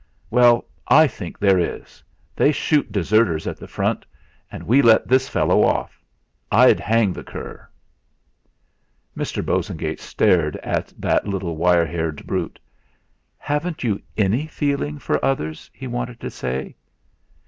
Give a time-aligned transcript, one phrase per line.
[0.31, 2.01] "Well, I think there is.
[2.35, 4.03] They shoot deserters at the front,
[4.51, 6.03] and we let this fellow off.
[6.51, 7.69] I'd hang the cur."
[9.15, 9.45] Mr.
[9.45, 12.59] Bosengate stared at that little wire haired brute.
[13.37, 16.75] "Haven't you any feeling for others?" he wanted to say.